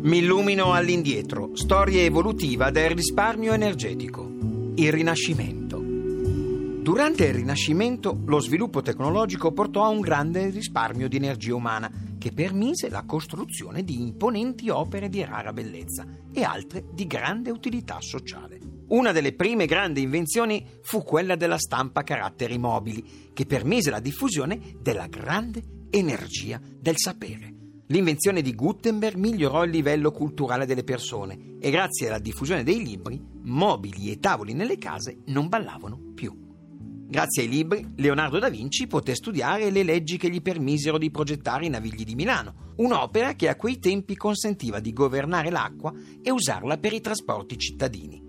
[0.00, 4.30] Mi illumino all'indietro, storia evolutiva del risparmio energetico.
[4.76, 5.76] Il Rinascimento.
[5.80, 12.30] Durante il Rinascimento lo sviluppo tecnologico portò a un grande risparmio di energia umana che
[12.30, 18.60] permise la costruzione di imponenti opere di rara bellezza e altre di grande utilità sociale.
[18.90, 24.00] Una delle prime grandi invenzioni fu quella della stampa a caratteri mobili, che permise la
[24.00, 25.60] diffusione della grande
[25.90, 27.57] energia del sapere.
[27.90, 33.18] L'invenzione di Gutenberg migliorò il livello culturale delle persone e grazie alla diffusione dei libri,
[33.44, 36.36] mobili e tavoli nelle case non ballavano più.
[37.10, 41.64] Grazie ai libri, Leonardo da Vinci poté studiare le leggi che gli permisero di progettare
[41.64, 45.90] i Navigli di Milano, un'opera che a quei tempi consentiva di governare l'acqua
[46.22, 48.22] e usarla per i trasporti cittadini.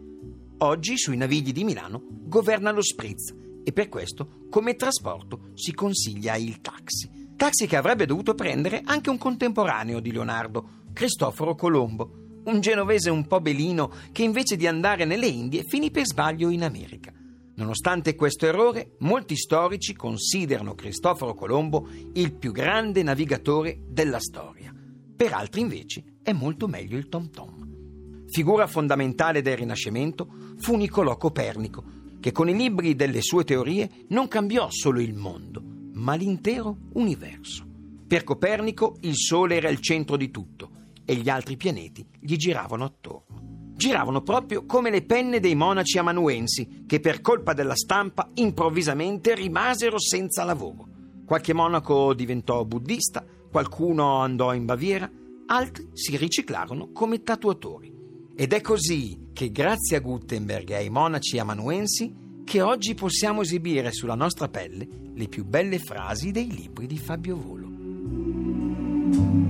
[0.59, 6.37] Oggi sui Navigli di Milano governa lo spritz e per questo come trasporto si consiglia
[6.37, 12.59] il taxi taxi che avrebbe dovuto prendere anche un contemporaneo di Leonardo, Cristoforo Colombo, un
[12.59, 17.13] genovese un po' belino che invece di andare nelle Indie finì per sbaglio in America.
[17.55, 24.75] Nonostante questo errore, molti storici considerano Cristoforo Colombo il più grande navigatore della storia.
[25.15, 28.25] Per altri invece è molto meglio il Tom Tom.
[28.27, 30.27] Figura fondamentale del Rinascimento
[30.57, 31.85] fu Niccolò Copernico,
[32.19, 35.68] che con i libri delle sue teorie non cambiò solo il mondo,
[35.99, 37.65] ma l'intero universo.
[38.07, 40.71] Per Copernico il Sole era il centro di tutto
[41.05, 43.73] e gli altri pianeti gli giravano attorno.
[43.75, 49.99] Giravano proprio come le penne dei monaci amanuensi che per colpa della stampa improvvisamente rimasero
[49.99, 50.87] senza lavoro.
[51.25, 55.09] Qualche monaco diventò buddista, qualcuno andò in Baviera,
[55.47, 57.93] altri si riciclarono come tatuatori.
[58.35, 62.13] Ed è così che grazie a Gutenberg e ai monaci amanuensi
[62.49, 67.37] che oggi possiamo esibire sulla nostra pelle le più belle frasi dei libri di Fabio
[67.37, 69.48] Volo.